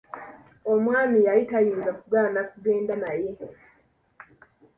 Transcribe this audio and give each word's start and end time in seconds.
Omwami 0.71 1.17
yali 1.27 1.43
tayinza 1.51 1.91
kugaana 1.99 2.39
kugenda 2.51 2.93
naye. 3.03 3.29